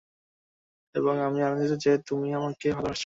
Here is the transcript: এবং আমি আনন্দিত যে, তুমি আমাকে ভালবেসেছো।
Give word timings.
এবং 0.95 1.13
আমি 1.19 1.39
আনন্দিত 1.41 1.73
যে, 1.85 1.91
তুমি 2.07 2.27
আমাকে 2.33 2.67
ভালবেসেছো। 2.75 2.99